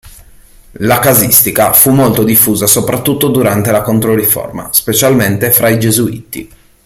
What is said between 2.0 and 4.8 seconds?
diffusa soprattutto durante la Controriforma,